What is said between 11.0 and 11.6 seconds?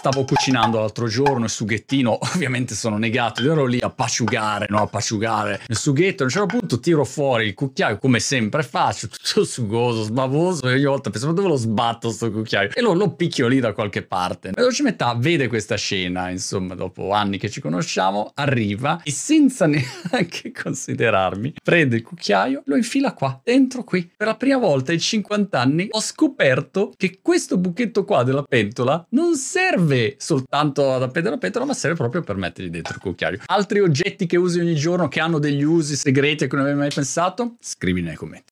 penso, ma dove lo